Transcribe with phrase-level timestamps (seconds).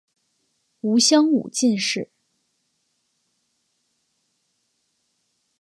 [0.79, 2.09] 吴襄武进士。